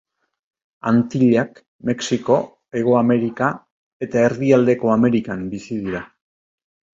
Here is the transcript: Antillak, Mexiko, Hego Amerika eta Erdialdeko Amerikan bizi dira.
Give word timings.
Antillak, 0.91 1.59
Mexiko, 1.89 2.37
Hego 2.79 2.95
Amerika 3.01 3.51
eta 4.07 4.25
Erdialdeko 4.31 4.91
Amerikan 4.97 5.45
bizi 5.53 5.79
dira. 5.85 6.03